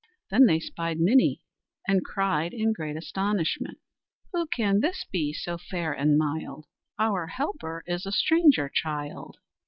[0.31, 1.43] Then they spied Minnie,
[1.87, 3.77] and cried in great astonishment:
[4.33, 6.65] "Who can this be, so fair and mild?
[6.97, 9.37] Our helper is a stranger child."